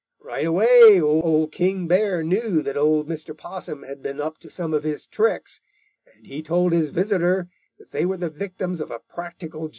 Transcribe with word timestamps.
Right 0.19 0.47
away 0.47 0.99
Old 0.99 1.51
King 1.51 1.87
Bear 1.87 2.23
knew 2.23 2.63
that 2.63 2.75
old 2.75 3.07
Mr. 3.07 3.37
Possum 3.37 3.83
had 3.83 4.01
been 4.01 4.19
up 4.19 4.39
to 4.39 4.49
some 4.49 4.73
of 4.73 4.81
his 4.81 5.05
tricks, 5.05 5.61
and 6.15 6.25
he 6.25 6.41
told 6.41 6.71
his 6.71 6.89
visitors 6.89 7.45
that 7.77 7.91
they 7.91 8.07
were 8.07 8.17
the 8.17 8.31
victims 8.31 8.81
of 8.81 8.89
a 8.89 8.97
practical 8.97 9.65
joke. 9.67 9.69